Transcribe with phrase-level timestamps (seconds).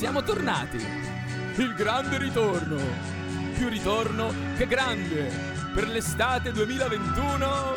[0.00, 0.78] siamo tornati.
[1.56, 2.80] Il grande ritorno.
[3.52, 5.30] Più ritorno che grande.
[5.74, 7.74] Per l'estate 2021.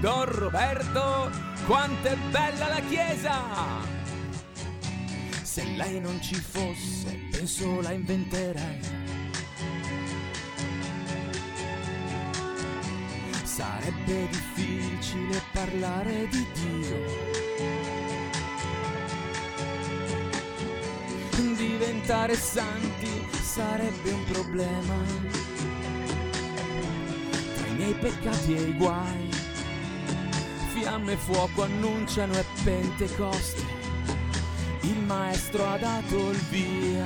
[0.00, 1.32] Don Roberto,
[1.66, 3.40] quanto è bella la chiesa!
[5.42, 8.78] Se lei non ci fosse, penso la inventerei.
[13.42, 17.27] Sarebbe difficile parlare di Dio.
[22.08, 24.94] Diventare santi sarebbe un problema.
[27.54, 29.28] Tra i miei peccati e i guai,
[30.72, 33.62] fiamme e fuoco annunciano è Pentecoste.
[34.80, 37.04] Il maestro ha dato il via.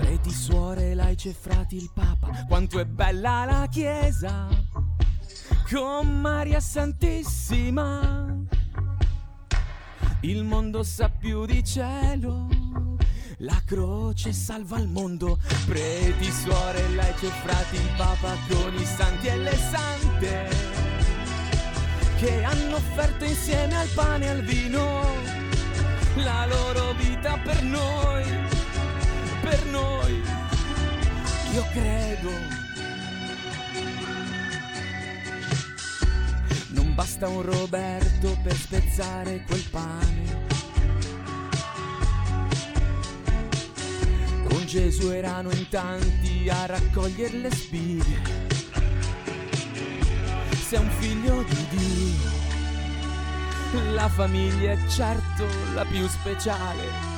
[0.00, 4.46] Preti, suore, laici e frati, il Papa, quanto è bella la Chiesa,
[5.72, 8.33] con Maria Santissima.
[10.24, 12.48] Il mondo sa più di cielo,
[13.40, 15.38] la croce salva il mondo.
[15.66, 20.48] Preti, suore, laici e frati, Papa con i santi e le sante,
[22.16, 25.02] che hanno offerto insieme al pane e al vino
[26.14, 28.24] la loro vita per noi,
[29.42, 30.22] per noi.
[31.52, 32.53] Io credo.
[36.94, 40.42] Basta un Roberto per spezzare quel pane.
[44.48, 48.22] Con Gesù erano in tanti a raccogliere le spighe.
[50.68, 52.42] Sei un figlio di Dio.
[53.94, 57.12] La famiglia è certo la più speciale.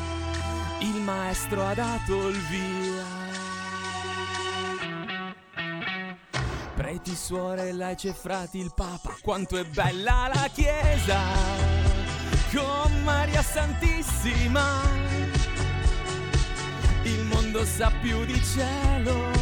[0.80, 3.25] Il maestro ha dato il via.
[6.86, 11.18] Preti, suore, laici e frati, il Papa, quanto è bella la Chiesa,
[12.54, 14.82] con Maria Santissima.
[17.02, 19.32] Il mondo sa più di cielo,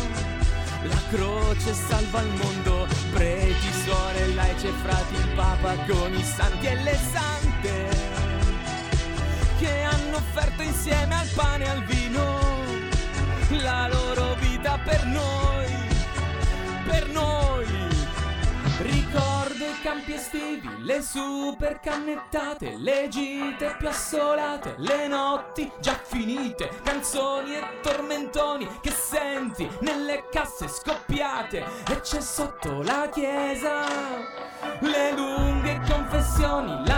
[0.84, 2.86] la croce salva il mondo.
[3.12, 7.88] Preti, suore, laici e frati, il Papa, con i santi e le sante,
[9.58, 12.38] che hanno offerto insieme al pane e al vino
[13.60, 15.83] la loro vita per noi
[16.84, 17.66] per noi.
[18.78, 26.68] Ricordo i campi estivi, le super cannettate, le gite più assolate, le notti già finite,
[26.82, 34.44] canzoni e tormentoni che senti nelle casse scoppiate e c'è sotto la chiesa
[34.80, 36.93] le lunghe confessioni, la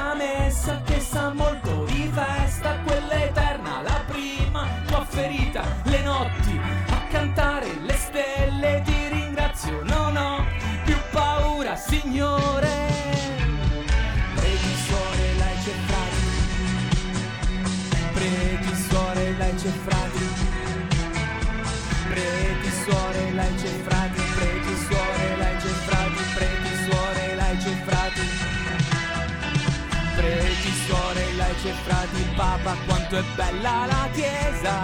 [31.86, 32.22] frati.
[32.34, 34.74] Papa, quanto è bella la Chiesa.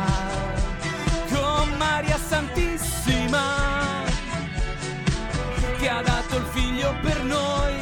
[1.32, 3.40] Con Maria Santissima
[5.78, 7.74] che ha dato il figlio per noi,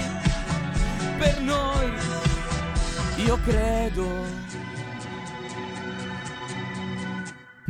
[1.19, 1.92] per noi,
[3.16, 4.39] io credo.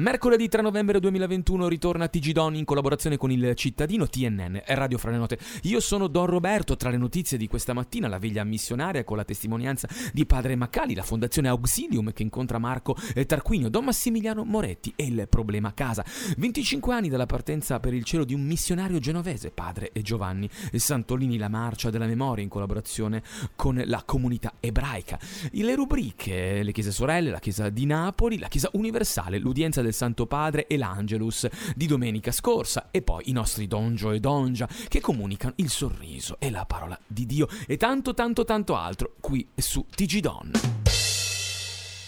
[0.00, 4.96] Mercoledì 3 novembre 2021 ritorna TG Don in collaborazione con il cittadino TNN e Radio
[4.96, 5.38] Fra le Note.
[5.64, 9.24] Io sono Don Roberto, tra le notizie di questa mattina la veglia missionaria con la
[9.24, 12.96] testimonianza di padre Maccali, la fondazione Auxilium che incontra Marco
[13.26, 16.02] Tarquinio, Don Massimiliano Moretti e il problema casa.
[16.38, 21.50] 25 anni dalla partenza per il cielo di un missionario genovese, padre Giovanni Santolini, la
[21.50, 23.22] marcia della memoria in collaborazione
[23.54, 25.18] con la comunità ebraica.
[25.50, 30.26] Le rubriche, le chiese sorelle, la chiesa di Napoli, la chiesa universale, l'udienza del Santo
[30.26, 35.54] Padre e l'Angelus di domenica scorsa e poi i nostri Dongio e Dongia che comunicano
[35.56, 40.18] il sorriso e la parola di Dio e tanto tanto tanto altro qui su TG
[40.20, 40.99] Don.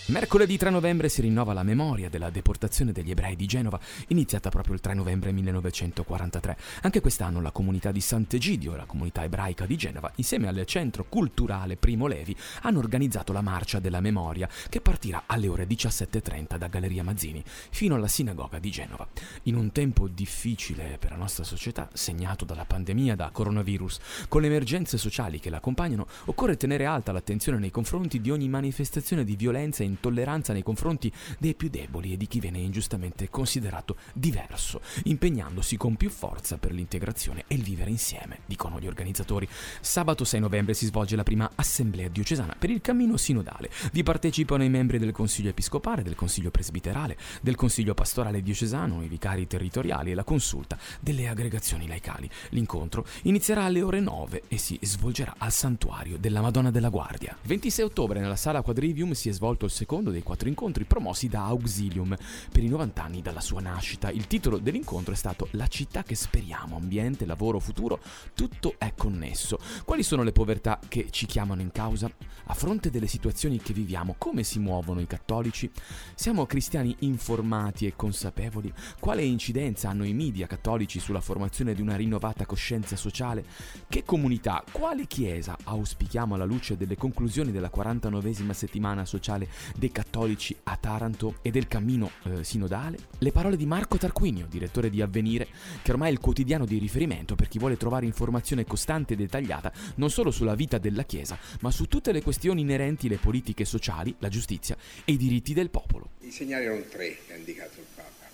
[0.06, 3.78] Mercoledì 3 novembre si rinnova la memoria della deportazione degli ebrei di Genova,
[4.08, 6.56] iniziata proprio il 3 novembre 1943.
[6.82, 11.76] Anche quest'anno la comunità di Sant'Egidio, la comunità ebraica di Genova, insieme al centro culturale
[11.76, 17.04] Primo Levi, hanno organizzato la Marcia della Memoria, che partirà alle ore 17.30 da Galleria
[17.04, 19.06] Mazzini fino alla sinagoga di Genova.
[19.44, 24.48] In un tempo difficile per la nostra società, segnato dalla pandemia da coronavirus, con le
[24.48, 29.36] emergenze sociali che la accompagnano, occorre tenere alta l'attenzione nei confronti di ogni manifestazione di
[29.36, 34.80] violenza e intolleranza nei confronti dei più deboli e di chi viene ingiustamente considerato diverso,
[35.04, 39.48] impegnandosi con più forza per l'integrazione e il vivere insieme, dicono gli organizzatori.
[39.80, 43.70] Sabato 6 novembre si svolge la prima assemblea diocesana per il cammino sinodale.
[43.92, 49.08] Vi partecipano i membri del Consiglio Episcopale, del Consiglio Presbiterale, del Consiglio Pastorale Diocesano, i
[49.08, 52.28] vicari territoriali e la consulta delle aggregazioni laicali.
[52.50, 57.36] L'incontro inizierà alle ore 9 e si svolgerà al Santuario della Madonna della Guardia.
[57.42, 61.46] 26 ottobre nella sala Quadrivium si è svolto il secondo dei quattro incontri promossi da
[61.46, 62.16] Auxilium
[62.52, 64.12] per i 90 anni dalla sua nascita.
[64.12, 68.00] Il titolo dell'incontro è stato La città che speriamo, ambiente, lavoro, futuro,
[68.32, 69.58] tutto è connesso.
[69.84, 72.08] Quali sono le povertà che ci chiamano in causa?
[72.44, 75.68] A fronte delle situazioni che viviamo, come si muovono i cattolici?
[76.14, 78.72] Siamo cristiani informati e consapevoli?
[79.00, 83.44] Quale incidenza hanno i media cattolici sulla formazione di una rinnovata coscienza sociale?
[83.88, 90.56] Che comunità, quale chiesa auspichiamo alla luce delle conclusioni della 49esima settimana sociale dei cattolici
[90.64, 92.98] a Taranto e del cammino eh, sinodale?
[93.18, 95.48] Le parole di Marco Tarquinio, direttore di Avvenire,
[95.82, 99.72] che ormai è il quotidiano di riferimento per chi vuole trovare informazione costante e dettagliata
[99.96, 104.14] non solo sulla vita della Chiesa, ma su tutte le questioni inerenti alle politiche sociali,
[104.18, 106.10] la giustizia e i diritti del popolo.
[106.20, 108.28] I segnali erano tre che ha indicato il Papa.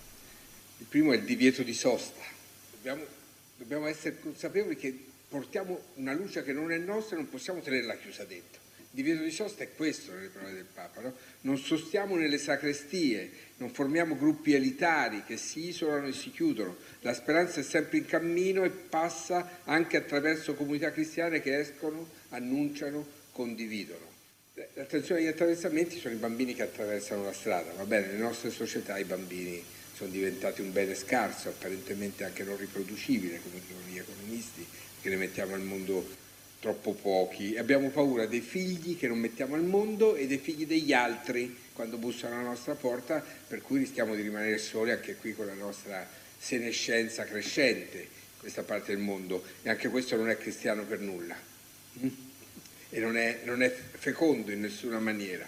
[0.77, 2.21] Il primo è il divieto di sosta.
[2.71, 3.03] Dobbiamo,
[3.57, 7.97] dobbiamo essere consapevoli che portiamo una luce che non è nostra e non possiamo tenerla
[7.97, 8.61] chiusa dentro.
[8.91, 11.01] Il divieto di sosta è questo nelle parole del Papa.
[11.01, 11.13] No?
[11.41, 16.75] Non sostiamo nelle sacrestie, non formiamo gruppi elitari che si isolano e si chiudono.
[17.01, 23.05] La speranza è sempre in cammino e passa anche attraverso comunità cristiane che escono, annunciano,
[23.31, 24.07] condividono.
[24.73, 28.97] L'attenzione agli attraversamenti sono i bambini che attraversano la strada, va bene, nelle nostre società
[28.97, 29.63] i bambini
[29.93, 34.65] sono diventati un bene scarso, apparentemente anche non riproducibile, come dicono gli economisti,
[35.01, 36.05] che ne mettiamo al mondo
[36.59, 37.57] troppo pochi.
[37.57, 41.97] Abbiamo paura dei figli che non mettiamo al mondo e dei figli degli altri quando
[41.97, 46.07] bussano alla nostra porta, per cui rischiamo di rimanere soli anche qui con la nostra
[46.37, 49.43] senescenza crescente in questa parte del mondo.
[49.61, 51.35] E anche questo non è cristiano per nulla.
[52.91, 55.47] E non è, non è fecondo in nessuna maniera.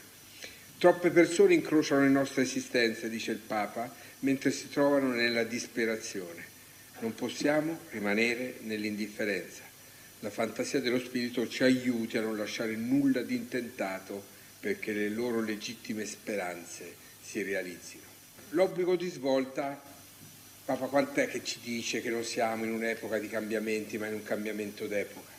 [0.78, 6.46] Troppe persone incrociano le nostre esistenze, dice il Papa, mentre si trovano nella disperazione.
[7.00, 9.71] Non possiamo rimanere nell'indifferenza.
[10.24, 14.24] La fantasia dello Spirito ci aiuti a non lasciare nulla di intentato
[14.60, 18.04] perché le loro legittime speranze si realizzino.
[18.50, 19.82] L'obbligo di svolta,
[20.64, 24.24] Papa quant'è che ci dice che non siamo in un'epoca di cambiamenti ma in un
[24.24, 25.32] cambiamento d'epoca?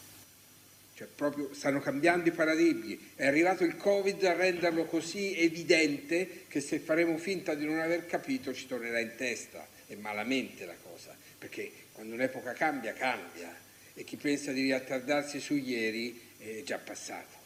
[0.94, 3.12] Cioè proprio stanno cambiando i paradigmi.
[3.14, 8.06] È arrivato il Covid a renderlo così evidente che se faremo finta di non aver
[8.06, 14.04] capito ci tornerà in testa e malamente la cosa, perché quando un'epoca cambia, cambia e
[14.04, 17.40] chi pensa di riattardarsi su ieri è già passato.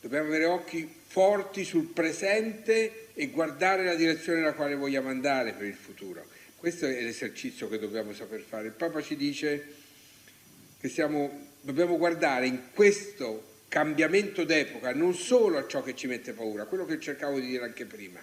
[0.00, 5.66] Dobbiamo avere occhi forti sul presente e guardare la direzione nella quale vogliamo andare per
[5.66, 6.26] il futuro.
[6.56, 8.68] Questo è l'esercizio che dobbiamo saper fare.
[8.68, 9.66] Il Papa ci dice
[10.80, 16.32] che siamo, dobbiamo guardare in questo cambiamento d'epoca non solo a ciò che ci mette
[16.32, 18.20] paura, quello che cercavo di dire anche prima,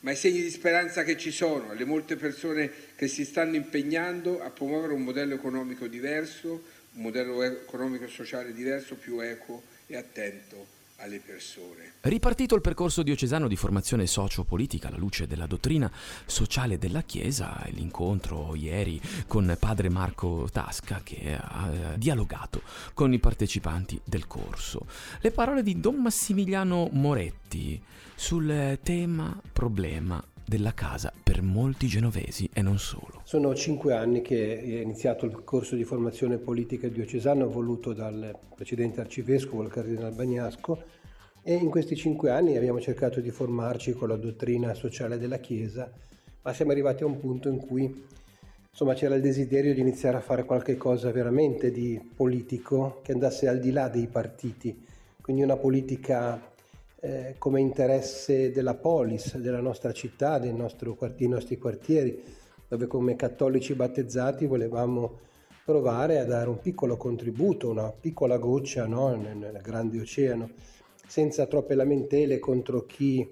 [0.00, 4.40] ma i segni di speranza che ci sono, le molte persone che si stanno impegnando
[4.40, 6.62] a promuovere un modello economico diverso,
[6.96, 11.92] un modello economico e sociale diverso, più equo e attento alle persone.
[12.00, 15.90] Ripartito il percorso diocesano di formazione socio-politica alla luce della dottrina
[16.24, 22.62] sociale della Chiesa, l'incontro ieri con padre Marco Tasca che ha eh, dialogato
[22.94, 24.86] con i partecipanti del corso.
[25.20, 27.80] Le parole di Don Massimiliano Moretti
[28.14, 33.20] sul tema problema della casa per molti genovesi e non solo.
[33.24, 39.00] Sono cinque anni che è iniziato il corso di formazione politica diocesano voluto dal precedente
[39.00, 40.82] arcivescovo, il cardinale Bagnasco,
[41.42, 45.90] e in questi cinque anni abbiamo cercato di formarci con la dottrina sociale della Chiesa,
[46.42, 48.04] ma siamo arrivati a un punto in cui
[48.70, 53.48] insomma, c'era il desiderio di iniziare a fare qualche cosa veramente di politico che andasse
[53.48, 54.84] al di là dei partiti,
[55.20, 56.54] quindi una politica
[57.00, 62.22] eh, come interesse della polis, della nostra città, dei, nostro, dei nostri quartieri,
[62.68, 65.20] dove come cattolici battezzati volevamo
[65.64, 69.14] provare a dare un piccolo contributo, una piccola goccia no?
[69.14, 70.50] nel, nel grande oceano,
[71.06, 73.28] senza troppe lamentele contro chi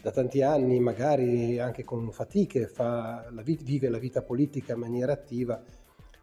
[0.00, 5.12] da tanti anni, magari anche con fatiche, la vita, vive la vita politica in maniera
[5.12, 5.62] attiva.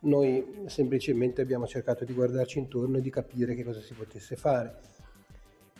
[0.01, 4.99] Noi semplicemente abbiamo cercato di guardarci intorno e di capire che cosa si potesse fare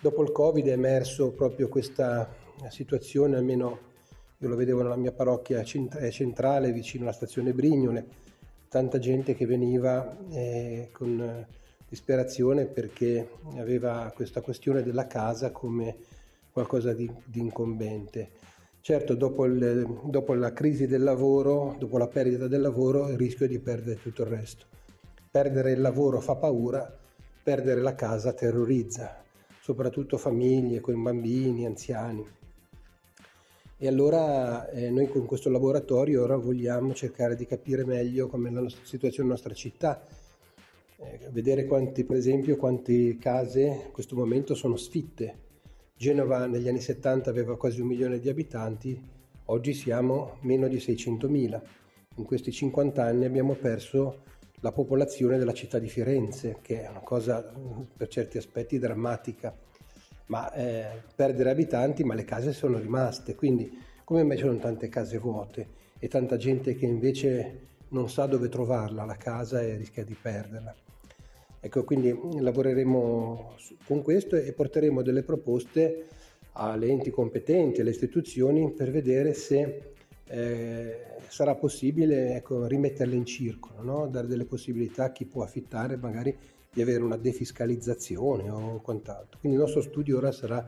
[0.02, 2.28] Dopo il Covid è emerso proprio questa
[2.70, 3.78] situazione, almeno
[4.40, 8.08] io lo vedevo nella mia parrocchia centrale vicino alla stazione Brignole,
[8.68, 11.46] tanta gente che veniva eh, con
[11.88, 15.96] disperazione perché aveva questa questione della casa come
[16.52, 18.30] qualcosa di, di incombente.
[18.82, 23.46] Certo, dopo, il, dopo, la crisi del lavoro, dopo la perdita del lavoro, il rischio
[23.46, 24.66] è di perdere tutto il resto.
[25.30, 26.92] Perdere il lavoro fa paura,
[27.44, 29.22] perdere la casa terrorizza,
[29.62, 32.26] soprattutto famiglie con bambini, anziani.
[33.78, 38.62] E allora eh, noi con questo laboratorio ora vogliamo cercare di capire meglio com'è la
[38.62, 40.06] nostra situazione nella nostra città,
[40.98, 45.50] eh, vedere quanti, per esempio, quante case in questo momento sono sfitte.
[45.96, 49.00] Genova negli anni 70 aveva quasi un milione di abitanti,
[49.46, 51.62] oggi siamo meno di 600.000.
[52.16, 54.24] In questi 50 anni abbiamo perso
[54.62, 57.44] la popolazione della città di Firenze, che è una cosa
[57.98, 59.56] per certi aspetti drammatica,
[60.28, 63.70] ma eh, perdere abitanti, ma le case sono rimaste, quindi
[64.04, 65.68] come mai sono tante case vuote
[66.00, 70.74] e tanta gente che invece non sa dove trovarla la casa e rischia di perderla.
[71.60, 76.08] Ecco, quindi lavoreremo con questo e porteremo delle proposte
[76.54, 79.91] alle enti competenti, alle istituzioni per vedere se
[80.32, 84.08] eh, sarà possibile ecco, rimetterle in circolo, no?
[84.08, 86.36] dare delle possibilità a chi può affittare magari
[86.74, 89.40] di avere una defiscalizzazione o quant'altro.
[89.40, 90.66] Quindi il nostro studio ora sarà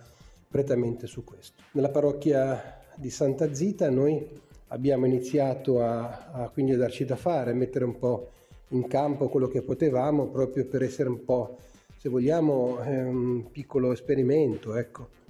[0.50, 1.64] prettamente su questo.
[1.72, 7.52] Nella parrocchia di Santa Zita noi abbiamo iniziato a, a quindi a darci da fare,
[7.52, 8.30] a mettere un po'
[8.70, 11.58] in campo quello che potevamo proprio per essere un po',
[11.98, 15.22] se vogliamo, un piccolo esperimento, ecco.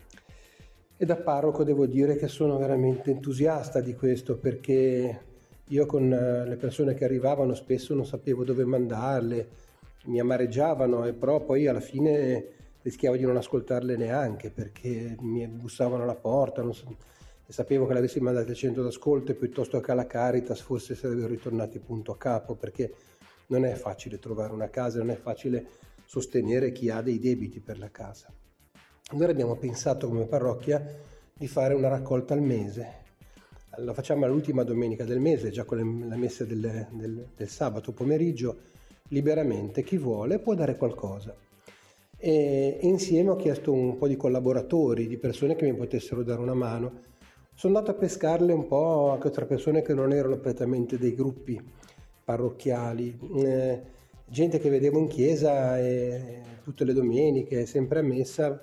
[1.04, 5.22] E da parroco devo dire che sono veramente entusiasta di questo perché
[5.68, 9.48] io con eh, le persone che arrivavano spesso non sapevo dove mandarle,
[10.06, 12.46] mi amareggiavano e però poi alla fine
[12.82, 18.52] rischiavo di non ascoltarle neanche perché mi bussavano alla porta, e sapevo che l'avessi mandato
[18.52, 22.94] al centro d'ascolto e piuttosto che alla Caritas forse sarebbero ritornati punto a capo perché
[23.48, 25.68] non è facile trovare una casa, non è facile
[26.06, 28.34] sostenere chi ha dei debiti per la casa.
[29.12, 30.82] Allora abbiamo pensato come parrocchia
[31.34, 33.02] di fare una raccolta al mese.
[33.78, 38.58] La facciamo all'ultima domenica del mese, già con la messa del, del, del sabato pomeriggio,
[39.10, 39.84] liberamente.
[39.84, 41.36] Chi vuole può dare qualcosa.
[42.18, 46.54] E insieme ho chiesto un po' di collaboratori, di persone che mi potessero dare una
[46.54, 47.02] mano.
[47.54, 51.62] Sono andato a pescarle un po' anche tra persone che non erano prettamente dei gruppi
[52.24, 53.82] parrocchiali, eh,
[54.26, 58.60] gente che vedevo in chiesa eh, tutte le domeniche, sempre a messa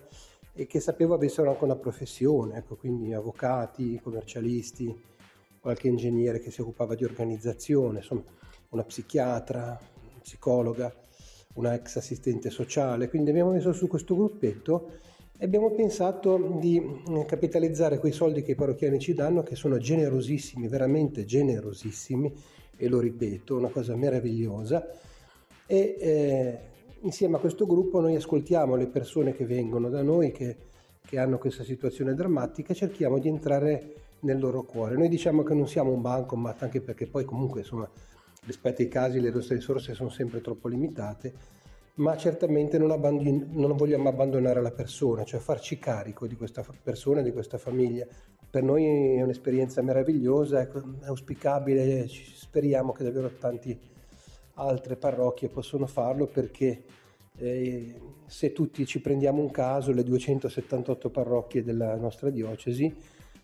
[0.60, 4.94] e che sapevo avessero anche una professione, ecco, quindi avvocati, commercialisti,
[5.58, 8.22] qualche ingegnere che si occupava di organizzazione, insomma
[8.68, 9.80] una psichiatra,
[10.20, 10.94] psicologa,
[11.54, 14.90] una ex assistente sociale, quindi abbiamo messo su questo gruppetto
[15.38, 19.78] e abbiamo pensato di eh, capitalizzare quei soldi che i parrocchiani ci danno, che sono
[19.78, 22.30] generosissimi, veramente generosissimi,
[22.76, 24.86] e lo ripeto, una cosa meravigliosa.
[25.64, 26.58] E eh,
[27.02, 30.56] insieme a questo gruppo noi ascoltiamo le persone che vengono da noi, che,
[31.04, 34.96] che hanno questa situazione drammatica, e cerchiamo di entrare nel loro cuore.
[34.96, 37.88] Noi diciamo che non siamo un banco, ma anche perché poi comunque insomma,
[38.44, 41.58] rispetto ai casi le nostre risorse sono sempre troppo limitate,
[41.94, 47.20] ma certamente non, abbandon- non vogliamo abbandonare la persona, cioè farci carico di questa persona,
[47.22, 48.06] di questa famiglia.
[48.50, 50.68] Per noi è un'esperienza meravigliosa, è
[51.02, 53.78] auspicabile, speriamo che davvero tante
[54.54, 56.82] altre parrocchie possano farlo perché
[57.38, 57.94] eh,
[58.26, 62.94] se tutti ci prendiamo un caso, le 278 parrocchie della nostra diocesi,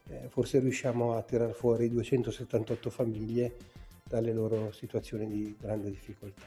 [0.09, 3.57] eh, forse riusciamo a tirar fuori 278 famiglie
[4.05, 6.45] dalle loro situazioni di grande difficoltà.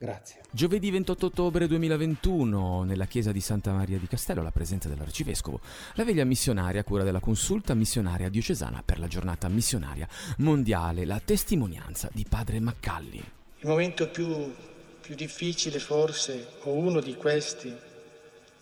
[0.00, 0.42] Grazie.
[0.52, 5.60] Giovedì 28 ottobre 2021, nella chiesa di Santa Maria di Castello, alla presenza dell'Arcivescovo,
[5.94, 11.20] la veglia missionaria a cura della consulta missionaria diocesana per la giornata missionaria mondiale, la
[11.22, 13.37] testimonianza di padre Maccalli.
[13.60, 14.54] Il momento più,
[15.00, 17.76] più difficile forse, o uno di questi,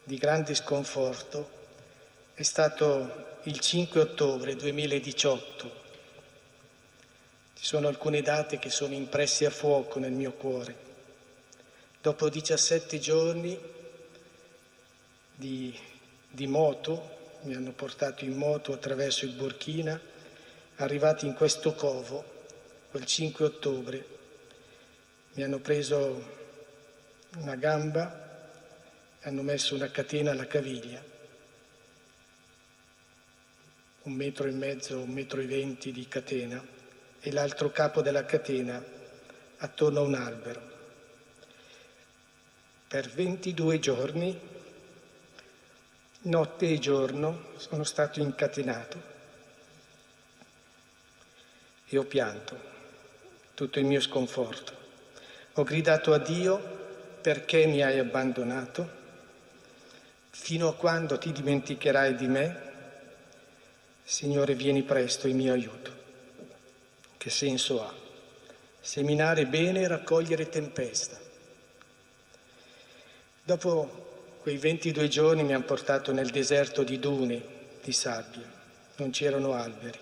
[0.02, 1.50] di grande sconforto,
[2.32, 5.70] è stato il 5 ottobre 2018.
[7.56, 10.74] Ci sono alcune date che sono impresse a fuoco nel mio cuore.
[12.00, 13.58] Dopo 17 giorni
[15.34, 15.78] di,
[16.26, 20.00] di moto, mi hanno portato in moto attraverso il Burkina,
[20.76, 22.24] arrivati in questo covo,
[22.90, 24.14] quel 5 ottobre,
[25.36, 26.34] mi hanno preso
[27.36, 28.24] una gamba
[29.20, 31.02] e hanno messo una catena alla caviglia,
[34.04, 36.64] un metro e mezzo, un metro e venti di catena
[37.20, 38.82] e l'altro capo della catena
[39.58, 40.74] attorno a un albero.
[42.88, 44.40] Per 22 giorni,
[46.22, 49.02] notte e giorno, sono stato incatenato
[51.88, 52.58] e ho pianto
[53.52, 54.85] tutto il mio sconforto.
[55.58, 56.58] Ho gridato a Dio
[57.22, 59.04] perché mi hai abbandonato.
[60.30, 62.60] fino a quando ti dimenticherai di me,
[64.04, 65.90] Signore vieni presto in mio aiuto.
[67.16, 67.92] Che senso ha?
[68.78, 71.18] Seminare bene e raccogliere tempesta.
[73.42, 77.42] Dopo quei 22 giorni mi hanno portato nel deserto di dune,
[77.82, 78.48] di sabbia,
[78.96, 79.98] non c'erano alberi.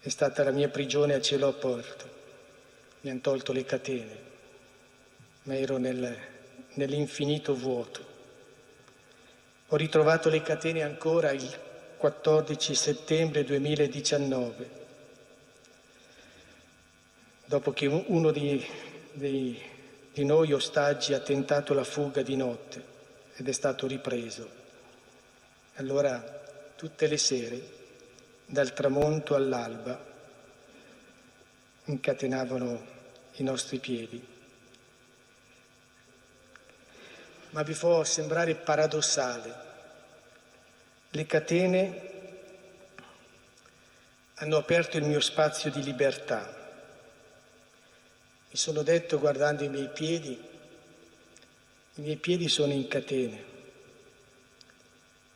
[0.00, 2.09] È stata la mia prigione a cielo aperto,
[3.00, 4.18] mi hanno tolto le catene,
[5.44, 6.16] ma ero nel,
[6.74, 8.08] nell'infinito vuoto.
[9.68, 11.58] Ho ritrovato le catene ancora il
[11.96, 14.70] 14 settembre 2019,
[17.44, 18.64] dopo che uno di,
[19.12, 19.58] dei,
[20.12, 22.84] di noi ostaggi ha tentato la fuga di notte
[23.36, 24.58] ed è stato ripreso.
[25.74, 26.20] Allora
[26.76, 27.78] tutte le sere,
[28.44, 30.09] dal tramonto all'alba,
[31.90, 32.86] incatenavano
[33.36, 34.26] i nostri piedi.
[37.50, 39.68] Ma vi può sembrare paradossale.
[41.10, 42.08] Le catene
[44.34, 46.58] hanno aperto il mio spazio di libertà
[48.52, 50.32] mi sono detto guardando i miei piedi,
[51.94, 53.44] i miei piedi sono in catene,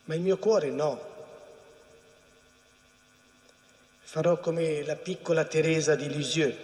[0.07, 1.13] ma il mio cuore no.
[4.15, 6.55] Farò come la piccola Teresa di Lisieux,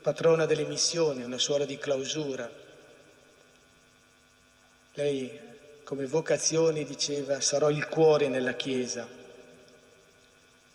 [0.00, 2.50] patrona delle missioni, una suora di clausura.
[4.94, 5.38] Lei
[5.84, 9.06] come vocazione diceva sarò il cuore nella Chiesa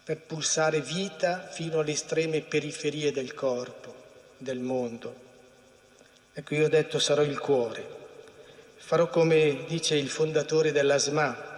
[0.04, 3.96] per pulsare vita fino alle estreme periferie del corpo
[4.38, 5.16] del mondo.
[6.32, 7.88] Ecco, io ho detto sarò il cuore.
[8.76, 11.53] Farò come dice il fondatore dell'ASMA.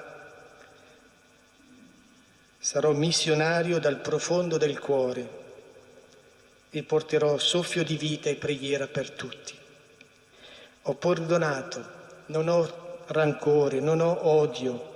[2.66, 5.30] Sarò missionario dal profondo del cuore
[6.72, 9.56] e porterò soffio di vita e preghiera per tutti.
[10.82, 11.86] Ho perdonato,
[12.26, 14.94] non ho rancore, non ho odio,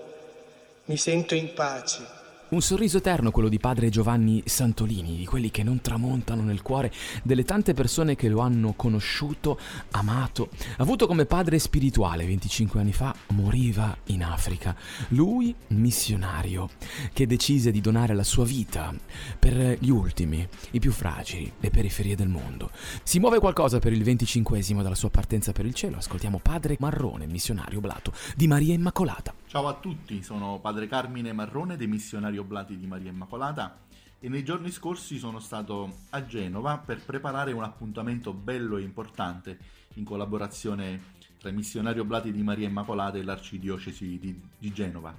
[0.85, 2.18] mi sento in pace
[2.49, 6.91] un sorriso eterno quello di padre Giovanni Santolini, di quelli che non tramontano nel cuore
[7.21, 9.59] delle tante persone che lo hanno conosciuto,
[9.91, 14.75] amato, avuto come padre spirituale 25 anni fa, moriva in Africa.
[15.09, 16.69] Lui, missionario,
[17.13, 18.93] che decise di donare la sua vita
[19.37, 22.71] per gli ultimi, i più fragili, le periferie del mondo.
[23.03, 24.37] Si muove qualcosa per il 25
[24.81, 25.97] dalla sua partenza per il cielo.
[25.97, 29.33] Ascoltiamo padre Marrone, missionario blato di Maria Immacolata.
[29.45, 33.77] Ciao a tutti, sono padre Carmine Marrone dei Missionari Oblati di Maria Immacolata
[34.19, 39.57] e nei giorni scorsi sono stato a Genova per preparare un appuntamento bello e importante
[39.93, 45.15] in collaborazione tra i Missionari Oblati di Maria Immacolata e l'Arcidiocesi di, di Genova.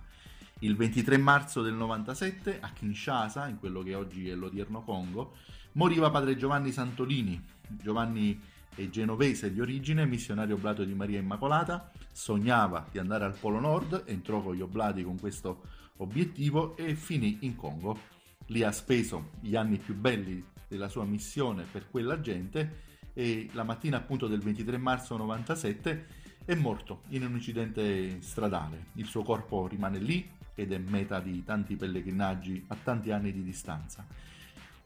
[0.59, 5.37] Il 23 marzo del 97 a Kinshasa, in quello che oggi è l'odierno Congo,
[5.73, 7.43] moriva padre Giovanni Santolini.
[7.67, 8.39] Giovanni
[8.75, 14.03] è genovese di origine, missionario oblato di Maria Immacolata, sognava di andare al Polo Nord,
[14.07, 15.63] entrò con gli oblati con questo
[16.01, 17.99] obiettivo e finì in Congo.
[18.47, 23.65] Lì ha speso gli anni più belli della sua missione per quella gente e la
[23.65, 26.07] mattina appunto del 23 marzo 97
[26.45, 28.87] è morto in un incidente stradale.
[28.95, 33.43] Il suo corpo rimane lì ed è meta di tanti pellegrinaggi a tanti anni di
[33.43, 34.07] distanza.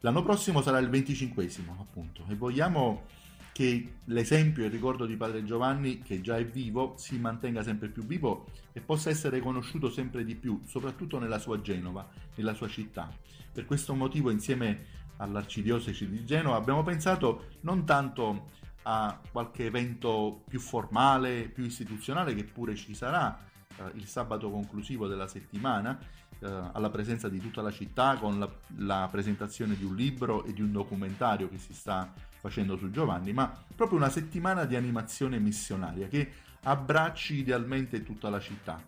[0.01, 1.49] L'anno prossimo sarà il 25
[1.79, 3.05] appunto e vogliamo
[3.55, 7.89] che l'esempio e il ricordo di Padre Giovanni, che già è vivo, si mantenga sempre
[7.89, 12.67] più vivo e possa essere conosciuto sempre di più, soprattutto nella sua Genova, nella sua
[12.67, 13.09] città.
[13.53, 14.87] Per questo motivo, insieme
[15.19, 18.51] all'Arcidiocesi di Genova, abbiamo pensato non tanto
[18.83, 23.39] a qualche evento più formale, più istituzionale, che pure ci sarà
[23.77, 25.97] eh, il sabato conclusivo della settimana,
[26.41, 30.53] eh, alla presenza di tutta la città con la, la presentazione di un libro e
[30.53, 32.13] di un documentario che si sta
[32.45, 36.31] facendo su Giovanni, ma proprio una settimana di animazione missionaria che
[36.65, 38.87] abbracci idealmente tutta la città.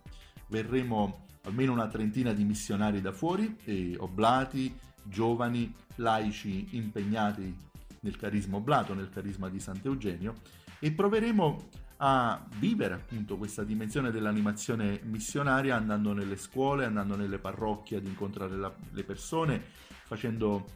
[0.49, 3.57] Verremo almeno una trentina di missionari da fuori,
[3.97, 7.57] oblati, giovani, laici impegnati
[8.01, 10.35] nel carisma oblato, nel carisma di Sant'Eugenio
[10.79, 17.97] e proveremo a vivere appunto questa dimensione dell'animazione missionaria andando nelle scuole, andando nelle parrocchie
[17.97, 19.65] ad incontrare la, le persone,
[20.05, 20.67] facendo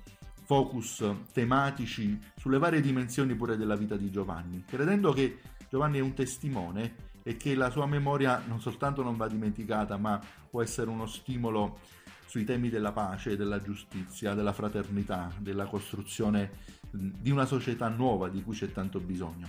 [0.50, 5.38] focus tematici sulle varie dimensioni pure della vita di Giovanni, credendo che
[5.70, 10.20] Giovanni è un testimone e che la sua memoria non soltanto non va dimenticata, ma
[10.50, 11.78] può essere uno stimolo
[12.26, 16.50] sui temi della pace, della giustizia, della fraternità, della costruzione
[16.90, 19.46] di una società nuova di cui c'è tanto bisogno.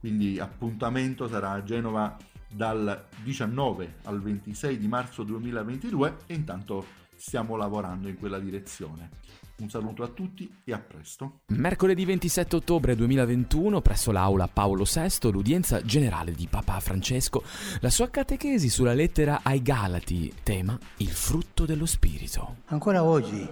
[0.00, 2.16] Quindi appuntamento sarà a Genova
[2.48, 9.46] dal 19 al 26 di marzo 2022 e intanto stiamo lavorando in quella direzione.
[9.60, 11.40] Un saluto a tutti e a presto.
[11.46, 17.42] Mercoledì 27 ottobre 2021, presso l'aula Paolo VI, l'udienza generale di Papa Francesco,
[17.80, 22.58] la sua catechesi sulla lettera ai Galati, tema il frutto dello Spirito.
[22.66, 23.44] Ancora oggi,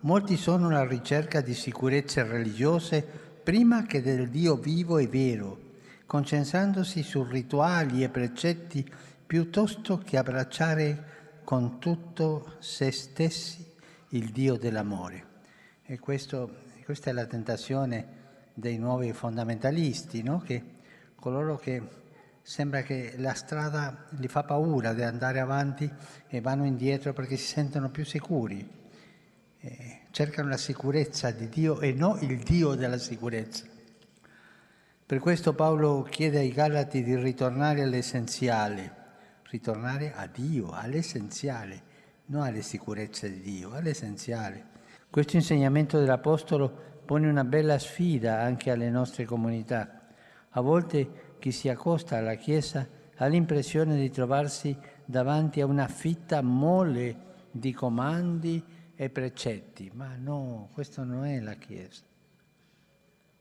[0.00, 3.02] molti sono alla ricerca di sicurezze religiose
[3.42, 5.58] prima che del Dio vivo e vero,
[6.06, 8.88] concentrandosi su rituali e precetti
[9.26, 13.72] piuttosto che abbracciare con tutto se stessi
[14.14, 15.32] il Dio dell'amore.
[15.84, 18.22] E questo, questa è la tentazione
[18.54, 20.40] dei nuovi fondamentalisti, no?
[20.40, 20.62] che
[21.16, 21.82] coloro che
[22.42, 25.90] sembra che la strada gli fa paura di andare avanti
[26.28, 28.82] e vanno indietro perché si sentono più sicuri.
[29.60, 33.64] Eh, cercano la sicurezza di Dio e non il Dio della sicurezza.
[35.06, 38.94] Per questo Paolo chiede ai Galati di ritornare all'essenziale,
[39.50, 41.92] ritornare a Dio, all'essenziale
[42.26, 44.72] non alle sicurezze di Dio, all'essenziale.
[45.10, 50.08] Questo insegnamento dell'Apostolo pone una bella sfida anche alle nostre comunità.
[50.50, 56.40] A volte chi si accosta alla Chiesa ha l'impressione di trovarsi davanti a una fitta
[56.42, 58.64] mole di comandi
[58.96, 62.02] e precetti, ma no, questo non è la Chiesa.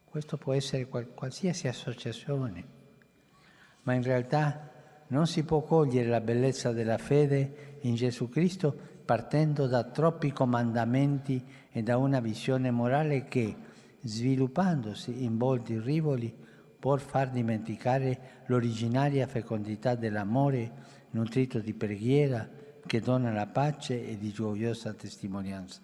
[0.03, 2.65] Questo può essere qualsiasi associazione,
[3.83, 4.72] ma in realtà
[5.13, 11.45] non si può cogliere la bellezza della fede in Gesù Cristo partendo da troppi comandamenti
[11.71, 13.55] e da una visione morale che,
[14.01, 16.35] sviluppandosi in volti rivoli,
[16.79, 20.71] può far dimenticare l'originaria fecondità dell'amore
[21.11, 22.49] nutrito di preghiera
[22.83, 25.79] che dona la pace e di gioiosa testimonianza.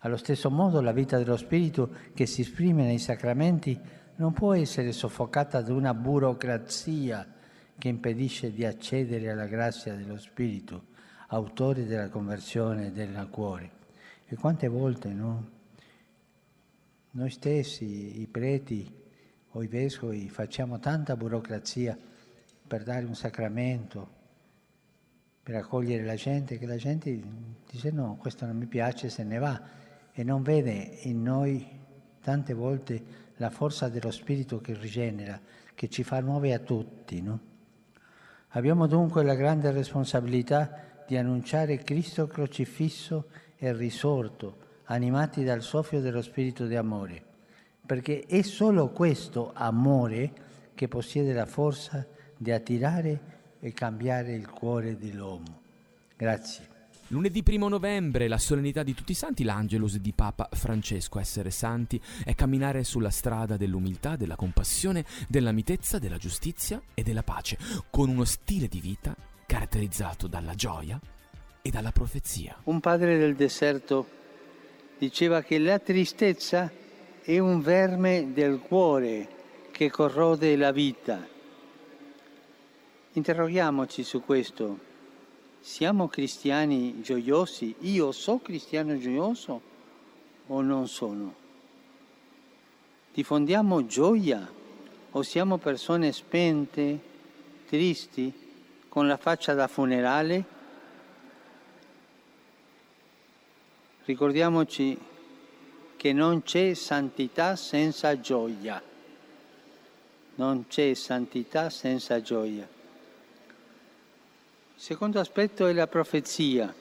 [0.00, 3.78] Allo stesso modo la vita dello Spirito che si esprime nei sacramenti
[4.16, 7.34] non può essere soffocata da una burocrazia
[7.78, 10.94] che impedisce di accedere alla grazia dello Spirito,
[11.28, 13.70] autore della conversione del cuore.
[14.26, 15.50] E quante volte no?
[17.12, 18.92] noi stessi, i preti
[19.50, 21.96] o i vescovi, facciamo tanta burocrazia
[22.66, 24.14] per dare un sacramento,
[25.42, 27.22] per accogliere la gente, che la gente
[27.70, 29.62] dice no, questo non mi piace, se ne va
[30.12, 31.64] e non vede in noi
[32.20, 35.40] tante volte la forza dello Spirito che rigenera,
[35.74, 37.54] che ci fa nuovi a tutti, no?
[38.50, 46.22] Abbiamo dunque la grande responsabilità di annunciare Cristo crocifisso e risorto, animati dal soffio dello
[46.22, 47.22] Spirito di amore,
[47.84, 50.32] perché è solo questo amore
[50.74, 52.06] che possiede la forza
[52.36, 53.20] di attirare
[53.60, 55.62] e cambiare il cuore dell'uomo.
[56.16, 56.75] Grazie.
[57.10, 61.20] Lunedì 1 novembre, la solennità di tutti i santi, l'Angelus di Papa Francesco.
[61.20, 67.22] Essere santi è camminare sulla strada dell'umiltà, della compassione, della mitezza, della giustizia e della
[67.22, 67.58] pace,
[67.90, 69.14] con uno stile di vita
[69.46, 70.98] caratterizzato dalla gioia
[71.62, 72.56] e dalla profezia.
[72.64, 74.08] Un padre del deserto
[74.98, 76.68] diceva che la tristezza
[77.22, 79.28] è un verme del cuore
[79.70, 81.24] che corrode la vita.
[83.12, 84.85] Interroghiamoci su questo
[85.66, 87.74] siamo cristiani gioiosi?
[87.80, 89.60] Io so cristiano gioioso
[90.46, 91.34] o non sono?
[93.12, 94.48] Diffondiamo gioia
[95.10, 97.00] o siamo persone spente,
[97.66, 98.32] tristi,
[98.88, 100.44] con la faccia da funerale?
[104.04, 104.96] Ricordiamoci
[105.96, 108.80] che non c'è santità senza gioia.
[110.36, 112.75] Non c'è santità senza gioia.
[114.76, 116.72] Il secondo aspetto è la profezia.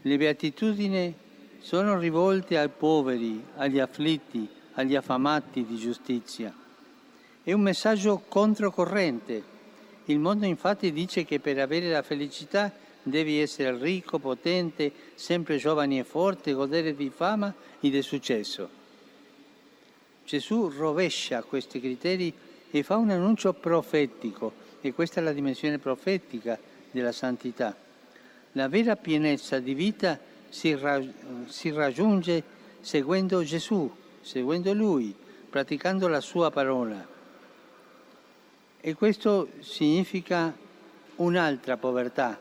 [0.00, 1.14] Le beatitudini
[1.60, 6.50] sono rivolte ai poveri, agli afflitti, agli affamati di giustizia.
[7.42, 9.42] È un messaggio controcorrente.
[10.06, 15.98] Il mondo infatti dice che per avere la felicità devi essere ricco, potente, sempre giovane
[15.98, 18.66] e forte, godere di fama e di successo.
[20.24, 22.32] Gesù rovescia questi criteri
[22.76, 26.58] e fa un annuncio profetico e questa è la dimensione profetica
[26.90, 27.72] della santità.
[28.52, 31.00] La vera pienezza di vita si, ra-
[31.46, 32.42] si raggiunge
[32.80, 33.88] seguendo Gesù,
[34.20, 35.14] seguendo Lui,
[35.48, 37.06] praticando la sua parola.
[38.80, 40.52] E questo significa
[41.16, 42.40] un'altra povertà,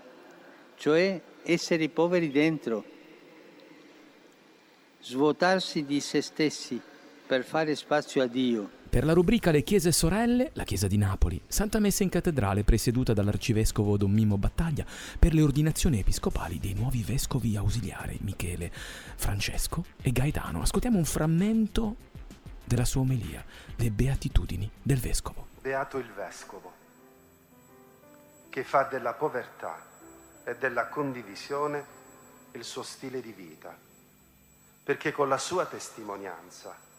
[0.77, 2.83] cioè essere poveri dentro,
[4.99, 6.81] svuotarsi di se stessi
[7.27, 8.81] per fare spazio a Dio.
[8.93, 13.11] Per la rubrica Le chiese sorelle, la chiesa di Napoli, Santa Messa in cattedrale presieduta
[13.11, 14.85] dall'arcivescovo Don Mimmo Battaglia
[15.17, 20.61] per le ordinazioni episcopali dei nuovi vescovi ausiliari Michele, Francesco e Gaetano.
[20.61, 21.95] Ascoltiamo un frammento
[22.63, 23.43] della sua omelia,
[23.77, 25.47] le beatitudini del vescovo.
[25.59, 26.71] Beato il vescovo.
[28.49, 29.83] che fa della povertà
[30.43, 31.83] e della condivisione
[32.51, 33.75] il suo stile di vita,
[34.83, 36.91] perché con la sua testimonianza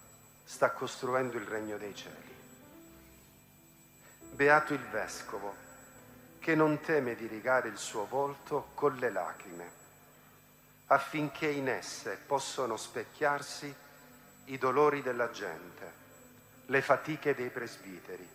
[0.44, 2.34] sta costruendo il regno dei cieli.
[4.30, 5.54] Beato il vescovo
[6.38, 9.70] che non teme di rigare il suo volto con le lacrime,
[10.86, 13.74] affinché in esse possano specchiarsi
[14.46, 15.92] i dolori della gente,
[16.66, 18.28] le fatiche dei presbiteri,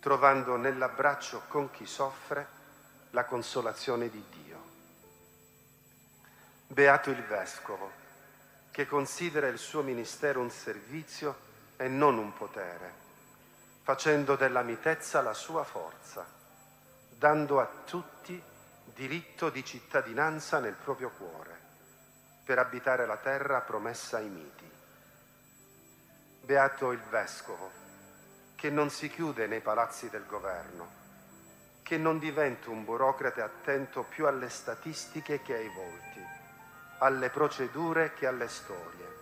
[0.00, 2.46] trovando nell'abbraccio con chi soffre
[3.10, 4.64] la consolazione di Dio.
[6.66, 8.04] Beato il vescovo
[8.76, 11.34] che considera il suo ministero un servizio
[11.78, 12.92] e non un potere,
[13.80, 16.26] facendo della mitezza la sua forza,
[17.08, 18.38] dando a tutti
[18.92, 21.58] diritto di cittadinanza nel proprio cuore,
[22.44, 24.70] per abitare la terra promessa ai miti.
[26.42, 27.70] Beato il vescovo
[28.56, 30.90] che non si chiude nei palazzi del governo,
[31.82, 35.95] che non diventa un burocrate attento più alle statistiche che ai volti
[36.98, 39.14] alle procedure che alle storie,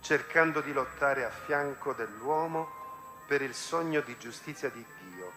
[0.00, 2.80] cercando di lottare a fianco dell'uomo
[3.26, 5.32] per il sogno di giustizia di Dio,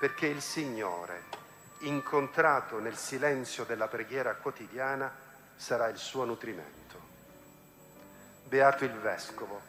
[0.00, 1.24] perché il Signore,
[1.80, 5.12] incontrato nel silenzio della preghiera quotidiana,
[5.54, 6.98] sarà il suo nutrimento.
[8.44, 9.60] Beato il Vescovo,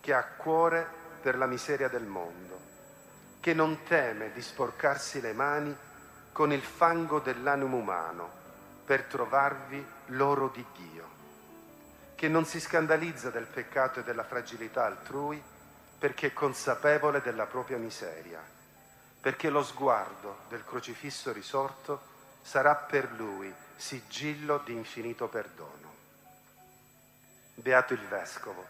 [0.00, 0.86] che ha cuore
[1.22, 2.60] per la miseria del mondo,
[3.40, 5.74] che non teme di sporcarsi le mani
[6.32, 8.44] con il fango dell'animo umano
[8.86, 11.08] per trovarvi l'oro di Dio,
[12.14, 15.42] che non si scandalizza del peccato e della fragilità altrui
[15.98, 18.40] perché è consapevole della propria miseria,
[19.20, 25.94] perché lo sguardo del crocifisso risorto sarà per lui sigillo di infinito perdono.
[27.54, 28.64] Beato il Vescovo,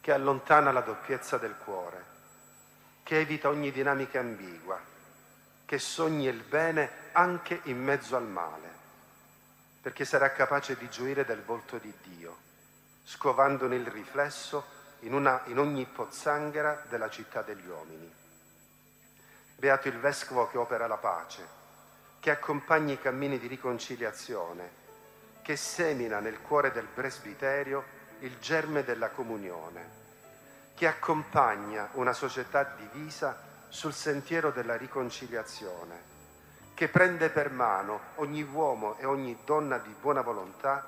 [0.00, 2.04] che allontana la doppiezza del cuore,
[3.02, 4.78] che evita ogni dinamica ambigua,
[5.64, 8.79] che sogni il bene anche in mezzo al male,
[9.80, 12.36] perché sarà capace di gioire del volto di Dio,
[13.04, 18.12] scovandone il riflesso in, una, in ogni pozzanghera della città degli uomini.
[19.56, 21.58] Beato il vescovo che opera la pace,
[22.20, 24.78] che accompagna i cammini di riconciliazione,
[25.40, 29.98] che semina nel cuore del presbiterio il germe della comunione,
[30.74, 36.09] che accompagna una società divisa sul sentiero della riconciliazione
[36.80, 40.82] che prende per mano ogni uomo e ogni donna di buona volontà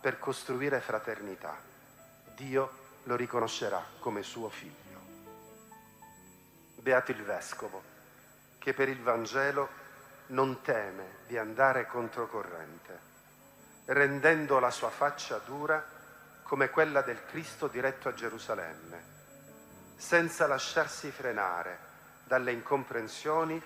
[0.00, 1.54] per costruire fraternità.
[2.34, 2.70] Dio
[3.02, 5.00] lo riconoscerà come suo figlio.
[6.76, 7.82] Beato il Vescovo,
[8.56, 9.68] che per il Vangelo
[10.28, 12.98] non teme di andare controcorrente,
[13.84, 15.84] rendendo la sua faccia dura
[16.42, 19.04] come quella del Cristo diretto a Gerusalemme,
[19.94, 21.78] senza lasciarsi frenare
[22.24, 23.62] dalle incomprensioni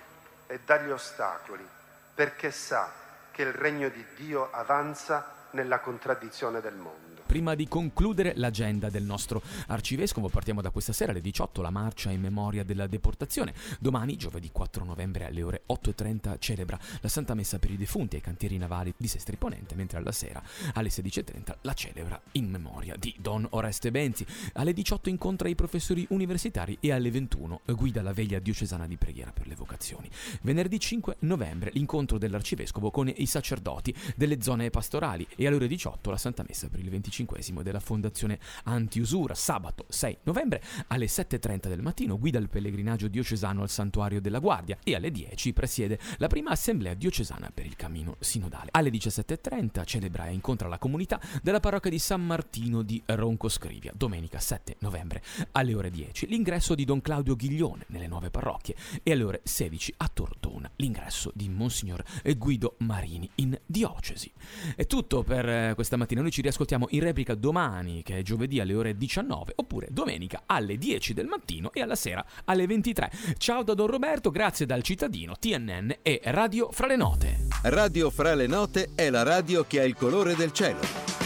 [0.49, 1.67] e dagli ostacoli,
[2.15, 2.91] perché sa
[3.31, 7.18] che il regno di Dio avanza nella contraddizione del mondo.
[7.29, 12.11] Prima di concludere l'agenda del nostro arcivescovo, partiamo da questa sera alle 18, la marcia
[12.11, 13.53] in memoria della deportazione.
[13.79, 18.23] Domani, giovedì 4 novembre alle ore 8.30, celebra la Santa Messa per i defunti ai
[18.23, 23.15] cantieri navali di Sestri Ponente, mentre alla sera alle 16.30 la celebra in memoria di
[23.19, 24.25] Don Oreste Benzi.
[24.55, 29.33] Alle 18 incontra i professori universitari e alle 21 guida la veglia diocesana di preghiera
[29.33, 30.09] per le vocazioni.
[30.41, 36.09] Venerdì 5 novembre l'incontro dell'arcivescovo con i sacerdoti delle zone pastorali e alle ore 18
[36.09, 37.17] la Santa Messa per il 25
[37.63, 39.35] della Fondazione Antiusura.
[39.35, 44.79] Sabato 6 novembre alle 7.30 del mattino guida il pellegrinaggio diocesano al Santuario della Guardia
[44.85, 48.69] e alle 10 presiede la prima assemblea diocesana per il cammino sinodale.
[48.73, 53.93] Alle 17.30 celebra e incontra la comunità della parrocchia di San Martino di Ronco Scrivia.
[53.95, 59.13] Domenica 7 novembre alle ore 10 l'ingresso di Don Claudio Ghiglione nelle nuove parrocchie e
[59.13, 62.05] alle ore 16 a Tortona l'ingresso di Monsignor
[62.37, 64.31] Guido Marini in diocesi.
[64.75, 68.61] È tutto per eh, questa mattina, noi ci riascoltiamo in replica domani, che è giovedì
[68.61, 73.11] alle ore 19, oppure domenica alle 10 del mattino e alla sera alle 23.
[73.39, 77.47] Ciao da Don Roberto, grazie dal cittadino, TNN e Radio Fra le Note.
[77.63, 81.17] Radio Fra le Note è la radio che ha il colore del cielo.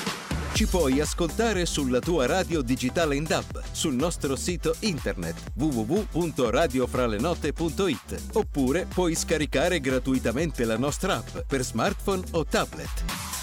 [0.54, 8.86] Ci puoi ascoltare sulla tua radio digitale in DAB, sul nostro sito internet www.radiofralenote.it oppure
[8.86, 13.41] puoi scaricare gratuitamente la nostra app per smartphone o tablet.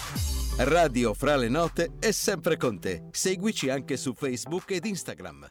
[0.58, 3.04] Radio Fra le Note è sempre con te.
[3.10, 5.46] Seguici anche su Facebook ed Instagram.